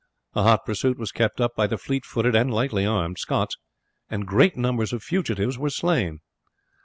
A 0.33 0.41
hot 0.41 0.65
pursuit 0.65 0.97
was 0.97 1.11
kept 1.11 1.39
up 1.39 1.55
by 1.55 1.67
the 1.67 1.77
fleet 1.77 2.05
footed 2.05 2.35
and 2.35 2.51
lightly 2.51 2.87
armed 2.87 3.19
Scots, 3.19 3.57
and 4.09 4.25
great 4.25 4.57
numbers 4.57 4.93
of 4.93 5.03
fugitives 5.03 5.59
were 5.59 5.69
slain. 5.69 6.21